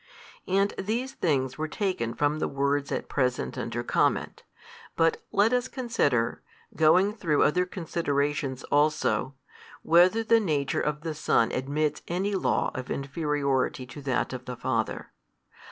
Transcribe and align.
And 0.47 0.73
these 0.79 1.13
things 1.13 1.59
were 1.59 1.67
taken 1.67 2.15
from 2.15 2.39
the 2.39 2.47
words 2.47 2.91
at 2.91 3.07
present 3.07 3.55
under 3.55 3.83
comment. 3.83 4.41
But 4.95 5.17
let 5.31 5.53
us 5.53 5.67
consider, 5.67 6.41
going 6.75 7.13
through 7.13 7.43
other 7.43 7.67
considerations 7.67 8.63
also, 8.71 9.35
whether 9.83 10.23
the 10.23 10.39
Nature 10.39 10.81
of 10.81 11.01
the 11.01 11.13
Son 11.13 11.51
admits 11.51 12.01
any 12.07 12.33
law 12.33 12.71
of 12.73 12.89
inferiority 12.89 13.85
to 13.85 14.01
that 14.01 14.33
of 14.33 14.45
the 14.45 14.55
Father. 14.57 15.11